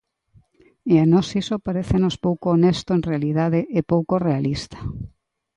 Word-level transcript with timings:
E 0.91 0.95
a 1.03 1.05
nós 1.13 1.27
iso 1.41 1.63
parécenos 1.67 2.15
pouco 2.25 2.45
honesto 2.55 2.89
en 2.97 3.01
realidade 3.09 3.59
e 3.77 3.79
pouco 3.91 4.13
realista. 4.27 4.79